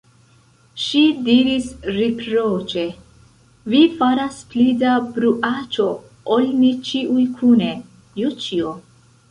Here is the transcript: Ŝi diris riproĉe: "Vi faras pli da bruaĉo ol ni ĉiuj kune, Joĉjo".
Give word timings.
Ŝi 0.83 1.01
diris 1.27 1.67
riproĉe: 1.97 2.85
"Vi 3.75 3.83
faras 4.01 4.41
pli 4.55 4.67
da 4.85 4.97
bruaĉo 5.19 5.87
ol 6.39 6.51
ni 6.65 6.75
ĉiuj 6.91 7.29
kune, 7.39 7.73
Joĉjo". 8.25 8.77